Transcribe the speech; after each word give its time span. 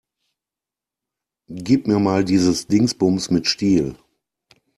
Gib 1.47 1.85
mir 1.85 1.99
mal 1.99 2.25
dieses 2.25 2.65
Dingsbums 2.65 3.29
mit 3.29 3.45
Stiel. 3.45 3.95